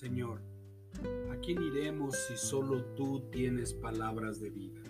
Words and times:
Señor, 0.00 0.40
¿a 1.30 1.36
quién 1.42 1.62
iremos 1.62 2.16
si 2.16 2.34
solo 2.34 2.82
tú 2.94 3.20
tienes 3.30 3.74
palabras 3.74 4.40
de 4.40 4.48
vida? 4.48 4.80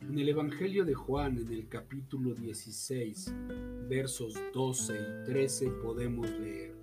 En 0.00 0.18
el 0.18 0.30
Evangelio 0.30 0.86
de 0.86 0.94
Juan, 0.94 1.36
en 1.36 1.52
el 1.52 1.68
capítulo 1.68 2.32
16, 2.34 3.34
versos 3.90 4.40
12 4.54 4.94
y 4.94 5.24
13, 5.26 5.70
podemos 5.82 6.30
leer, 6.30 6.74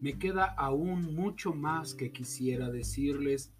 Me 0.00 0.16
queda 0.16 0.44
aún 0.44 1.12
mucho 1.12 1.52
más 1.52 1.92
que 1.92 2.12
quisiera 2.12 2.70
decirles, 2.70 3.52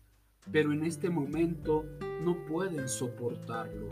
pero 0.53 0.73
en 0.73 0.85
este 0.85 1.11
momento 1.11 1.85
no 2.23 2.47
pueden 2.47 2.89
soportarlo. 2.89 3.89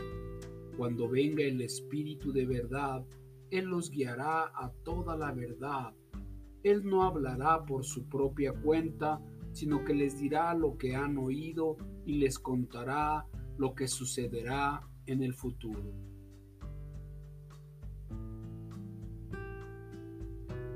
Cuando 0.77 1.09
venga 1.09 1.43
el 1.43 1.59
Espíritu 1.59 2.31
de 2.31 2.45
verdad, 2.45 3.05
Él 3.51 3.65
los 3.65 3.91
guiará 3.91 4.43
a 4.55 4.71
toda 4.85 5.17
la 5.17 5.33
verdad 5.33 5.93
él 6.63 6.85
no 6.85 7.03
hablará 7.03 7.65
por 7.65 7.85
su 7.85 8.07
propia 8.07 8.53
cuenta, 8.53 9.21
sino 9.53 9.83
que 9.83 9.93
les 9.93 10.19
dirá 10.19 10.53
lo 10.53 10.77
que 10.77 10.95
han 10.95 11.17
oído 11.17 11.77
y 12.05 12.15
les 12.15 12.39
contará 12.39 13.25
lo 13.57 13.73
que 13.73 13.87
sucederá 13.87 14.81
en 15.05 15.23
el 15.23 15.33
futuro. 15.33 15.93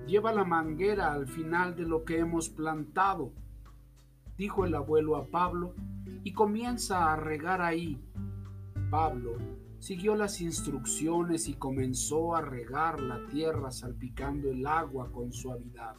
Lleva 0.08 0.34
la 0.34 0.44
manguera 0.44 1.14
al 1.14 1.28
final 1.28 1.76
de 1.76 1.84
lo 1.84 2.04
que 2.04 2.20
hemos 2.20 2.50
plantado, 2.50 3.32
dijo 4.38 4.66
el 4.66 4.76
abuelo 4.76 5.16
a 5.16 5.28
Pablo, 5.28 5.74
y 6.24 6.34
comienza 6.34 7.14
a 7.14 7.16
regar 7.16 7.62
ahí. 7.62 8.02
Pablo 8.90 9.38
siguió 9.82 10.16
las 10.16 10.42
instrucciones 10.42 11.48
y 11.48 11.56
comenzó 11.56 12.36
a 12.36 12.42
regar 12.42 13.02
la 13.02 13.26
tierra 13.26 13.72
salpicando 13.72 14.52
el 14.52 14.68
agua 14.68 15.12
con 15.12 15.34
suavidad. 15.34 15.96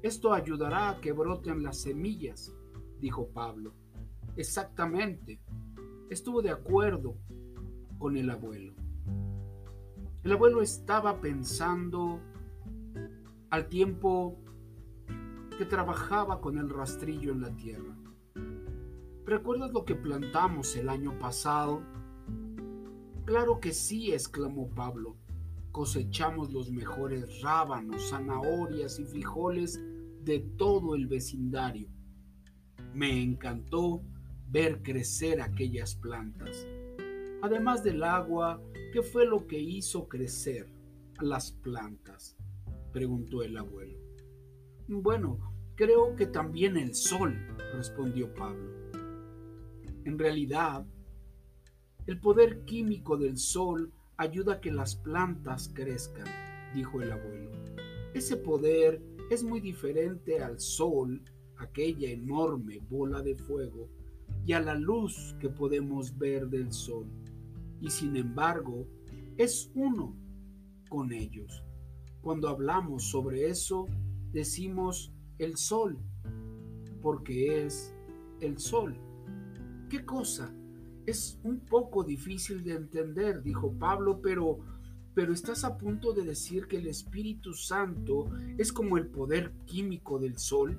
Esto 0.00 0.32
ayudará 0.32 0.88
a 0.88 1.00
que 1.00 1.12
broten 1.12 1.62
las 1.62 1.82
semillas, 1.82 2.56
dijo 2.98 3.28
Pablo. 3.28 3.74
Exactamente. 4.36 5.42
Estuvo 6.08 6.40
de 6.40 6.48
acuerdo 6.48 7.18
con 7.98 8.16
el 8.16 8.30
abuelo. 8.30 8.72
El 10.22 10.32
abuelo 10.32 10.62
estaba 10.62 11.20
pensando 11.20 12.20
al 13.50 13.68
tiempo 13.68 14.40
que 15.58 15.66
trabajaba 15.66 16.40
con 16.40 16.56
el 16.56 16.70
rastrillo 16.70 17.32
en 17.32 17.42
la 17.42 17.54
tierra. 17.54 17.94
¿Recuerdas 19.26 19.72
lo 19.72 19.84
que 19.84 19.94
plantamos 19.94 20.74
el 20.74 20.88
año 20.88 21.18
pasado? 21.18 21.82
Claro 23.24 23.60
que 23.60 23.72
sí, 23.72 24.12
exclamó 24.12 24.68
Pablo. 24.70 25.16
Cosechamos 25.70 26.52
los 26.52 26.70
mejores 26.70 27.40
rábanos, 27.40 28.10
zanahorias 28.10 28.98
y 28.98 29.04
frijoles 29.04 29.80
de 30.24 30.40
todo 30.40 30.94
el 30.94 31.06
vecindario. 31.06 31.88
Me 32.94 33.22
encantó 33.22 34.02
ver 34.48 34.82
crecer 34.82 35.40
aquellas 35.40 35.94
plantas. 35.94 36.66
Además 37.42 37.82
del 37.82 38.02
agua, 38.02 38.60
¿qué 38.92 39.02
fue 39.02 39.24
lo 39.24 39.46
que 39.46 39.58
hizo 39.58 40.08
crecer 40.08 40.68
las 41.20 41.52
plantas? 41.52 42.36
preguntó 42.92 43.42
el 43.42 43.56
abuelo. 43.56 43.98
Bueno, 44.88 45.54
creo 45.74 46.14
que 46.16 46.26
también 46.26 46.76
el 46.76 46.94
sol, 46.94 47.34
respondió 47.74 48.32
Pablo. 48.34 48.70
En 50.04 50.18
realidad, 50.18 50.84
el 52.06 52.18
poder 52.20 52.64
químico 52.64 53.16
del 53.16 53.36
sol 53.36 53.92
ayuda 54.16 54.54
a 54.54 54.60
que 54.60 54.72
las 54.72 54.96
plantas 54.96 55.70
crezcan, 55.72 56.26
dijo 56.74 57.00
el 57.00 57.12
abuelo. 57.12 57.50
Ese 58.14 58.36
poder 58.36 59.02
es 59.30 59.44
muy 59.44 59.60
diferente 59.60 60.42
al 60.42 60.60
sol, 60.60 61.22
aquella 61.56 62.10
enorme 62.10 62.80
bola 62.90 63.22
de 63.22 63.34
fuego, 63.36 63.88
y 64.44 64.52
a 64.52 64.60
la 64.60 64.74
luz 64.74 65.36
que 65.38 65.48
podemos 65.48 66.18
ver 66.18 66.48
del 66.48 66.72
sol. 66.72 67.06
Y 67.80 67.90
sin 67.90 68.16
embargo, 68.16 68.86
es 69.36 69.70
uno 69.74 70.16
con 70.88 71.12
ellos. 71.12 71.64
Cuando 72.20 72.48
hablamos 72.48 73.10
sobre 73.10 73.48
eso, 73.48 73.86
decimos 74.32 75.12
el 75.38 75.56
sol, 75.56 75.98
porque 77.00 77.64
es 77.64 77.94
el 78.40 78.58
sol. 78.58 78.96
¿Qué 79.88 80.04
cosa? 80.04 80.54
Es 81.06 81.38
un 81.42 81.60
poco 81.60 82.04
difícil 82.04 82.62
de 82.62 82.74
entender, 82.74 83.42
dijo 83.42 83.72
Pablo, 83.78 84.20
pero 84.22 84.60
pero 85.14 85.32
estás 85.32 85.64
a 85.64 85.76
punto 85.76 86.12
de 86.12 86.24
decir 86.24 86.66
que 86.66 86.78
el 86.78 86.86
Espíritu 86.86 87.52
Santo 87.52 88.30
es 88.56 88.72
como 88.72 88.96
el 88.96 89.08
poder 89.08 89.52
químico 89.66 90.18
del 90.18 90.38
sol. 90.38 90.78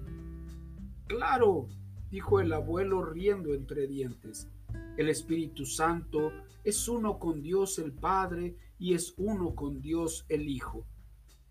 Claro, 1.07 1.67
dijo 2.09 2.39
el 2.39 2.51
abuelo 2.51 3.05
riendo 3.05 3.53
entre 3.53 3.85
dientes. 3.85 4.49
El 4.97 5.09
Espíritu 5.09 5.65
Santo 5.65 6.31
es 6.63 6.87
uno 6.87 7.19
con 7.19 7.43
Dios 7.43 7.77
el 7.77 7.91
Padre 7.91 8.57
y 8.79 8.95
es 8.95 9.13
uno 9.17 9.53
con 9.53 9.81
Dios 9.81 10.25
el 10.29 10.49
Hijo. 10.49 10.87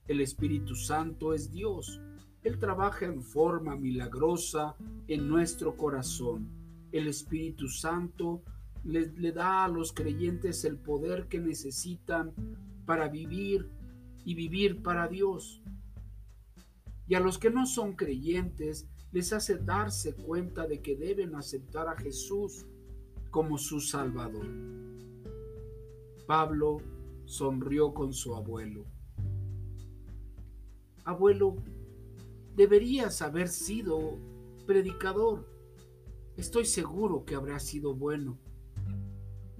El 0.08 0.20
Espíritu 0.20 0.74
Santo 0.74 1.34
es 1.34 1.52
Dios. 1.52 2.00
Él 2.42 2.58
trabaja 2.58 3.06
en 3.06 3.22
forma 3.22 3.76
milagrosa 3.76 4.74
en 5.06 5.28
nuestro 5.28 5.76
corazón. 5.76 6.48
El 6.90 7.06
Espíritu 7.06 7.68
Santo 7.68 8.42
le, 8.84 9.32
da 9.32 9.64
a 9.64 9.68
los 9.68 9.92
creyentes 9.92 10.64
el 10.64 10.76
poder 10.76 11.28
que 11.28 11.38
necesitan 11.38 12.32
para 12.84 13.08
vivir 13.08 13.70
y 14.24 14.34
vivir 14.34 14.82
para 14.82 15.08
Dios. 15.08 15.62
Y 17.06 17.14
a 17.14 17.20
los 17.20 17.38
que 17.38 17.50
no 17.50 17.66
son 17.66 17.94
creyentes 17.94 18.86
les 19.12 19.32
hace 19.32 19.58
darse 19.58 20.14
cuenta 20.14 20.66
de 20.66 20.80
que 20.80 20.96
deben 20.96 21.34
aceptar 21.34 21.88
a 21.88 21.96
Jesús 21.96 22.66
como 23.30 23.58
su 23.58 23.80
Salvador. 23.80 24.46
Pablo 26.26 26.78
sonrió 27.24 27.92
con 27.92 28.12
su 28.12 28.34
abuelo. 28.34 28.84
Abuelo, 31.04 31.56
deberías 32.54 33.22
haber 33.22 33.48
sido 33.48 34.18
predicador. 34.66 35.46
Estoy 36.36 36.64
seguro 36.64 37.24
que 37.24 37.34
habrá 37.34 37.58
sido 37.58 37.94
bueno. 37.94 38.38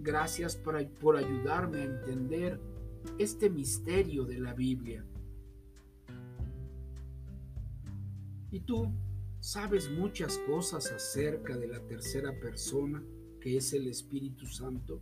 Gracias 0.02 0.56
por, 0.56 0.84
por 0.94 1.16
ayudarme 1.16 1.78
a 1.78 1.84
entender 1.84 2.60
este 3.18 3.48
misterio 3.48 4.24
de 4.24 4.38
la 4.38 4.52
Biblia. 4.52 5.04
¿Y 8.50 8.60
tú 8.60 8.92
sabes 9.40 9.90
muchas 9.90 10.38
cosas 10.38 10.90
acerca 10.90 11.56
de 11.56 11.68
la 11.68 11.80
tercera 11.86 12.38
persona 12.40 13.02
que 13.40 13.56
es 13.56 13.72
el 13.72 13.86
Espíritu 13.86 14.46
Santo? 14.46 15.00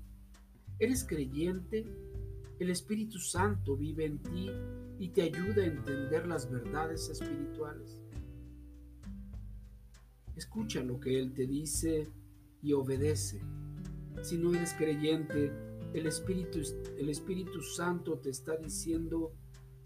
¿Eres 0.78 1.05
creyente? 1.05 1.84
El 2.59 2.69
Espíritu 2.69 3.19
Santo 3.19 3.77
vive 3.77 4.05
en 4.05 4.19
ti 4.19 4.50
y 4.99 5.09
te 5.09 5.22
ayuda 5.22 5.62
a 5.62 5.66
entender 5.66 6.27
las 6.27 6.50
verdades 6.50 7.09
espirituales. 7.09 8.03
Escucha 10.37 10.83
lo 10.83 11.00
que 11.00 11.19
Él 11.19 11.33
te 11.33 11.47
dice 11.47 12.09
y 12.62 12.75
obedece. 12.75 13.41
Si 14.22 14.37
no 14.37 14.54
eres 14.54 14.75
creyente, 14.75 15.53
el 15.94 16.06
Espíritu, 16.06 16.60
el 16.98 17.09
Espíritu 17.09 17.60
Santo 17.62 18.19
te 18.19 18.31
está 18.31 18.56
diciendo, 18.56 19.32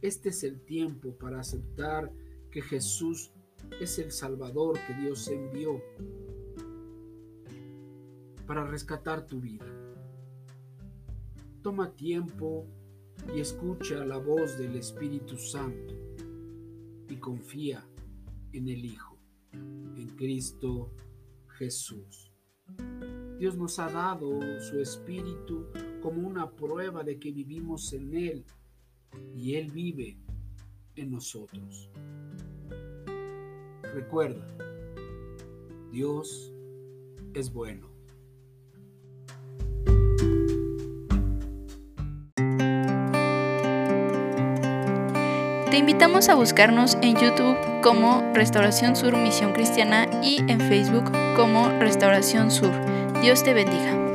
este 0.02 0.30
es 0.30 0.44
el 0.44 0.60
tiempo 0.60 1.16
para 1.16 1.40
aceptar 1.40 2.12
que 2.50 2.62
Jesús 2.62 3.32
es 3.80 3.98
el 3.98 4.12
Salvador 4.12 4.78
que 4.86 4.94
Dios 4.94 5.28
envió 5.28 5.80
para 8.46 8.66
rescatar 8.66 9.26
tu 9.26 9.41
vida. 9.41 9.65
Toma 11.62 11.94
tiempo 11.97 12.66
y 13.34 13.41
escucha 13.41 14.04
la 14.04 14.18
voz 14.18 14.59
del 14.59 14.77
Espíritu 14.77 15.38
Santo 15.38 15.94
y 17.09 17.16
confía 17.16 17.86
en 18.53 18.68
el 18.68 18.84
Hijo, 18.84 19.18
en 19.53 20.09
Cristo 20.16 20.92
Jesús. 21.48 22.30
Dios 23.39 23.57
nos 23.57 23.78
ha 23.78 23.89
dado 23.91 24.41
su 24.60 24.81
Espíritu 24.81 25.66
como 26.01 26.27
una 26.27 26.51
prueba 26.51 27.03
de 27.03 27.19
que 27.19 27.33
vivimos 27.33 27.92
en 27.92 28.15
Él 28.15 28.45
y 29.36 29.54
Él 29.54 29.71
vive 29.71 30.16
en 30.97 31.10
nosotros. 31.10 31.91
Recuerda, 33.95 34.47
Dios 35.91 36.53
es 37.34 37.53
bueno. 37.53 37.95
Te 45.71 45.78
invitamos 45.78 46.28
a 46.28 46.37
buscarnos 46.37 46.97
en 47.03 47.16
YouTube 47.16 47.57
como 47.83 48.22
Restauración 48.33 48.95
Sur 48.95 49.16
Misión 49.16 49.53
Cristiana 49.53 50.09
y 50.22 50.39
en 50.48 50.60
Facebook 50.60 51.10
como 51.37 51.69
Restauración 51.80 52.53
Sur. 52.53 52.71
Dios 53.24 53.42
te 53.42 53.54
bendiga. 53.54 54.14